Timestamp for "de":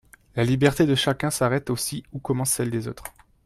0.87-0.95